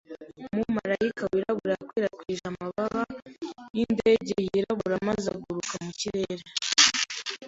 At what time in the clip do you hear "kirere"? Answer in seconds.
5.99-6.43